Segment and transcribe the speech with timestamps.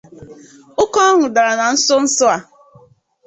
[0.81, 2.37] Oke ọñụ dara na nsonso a